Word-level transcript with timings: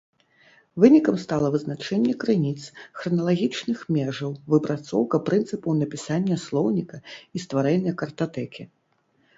Вынікам 0.83 1.15
стала 1.23 1.47
вызначэнне 1.55 2.13
крыніц, 2.23 2.61
храналагічных 3.01 3.79
межаў, 3.99 4.31
выпрацоўка 4.55 5.17
прынцыпаў 5.29 5.71
напісання 5.85 6.35
слоўніка 6.47 6.97
і 7.05 7.37
стварэння 7.47 7.91
картатэкі. 8.03 8.63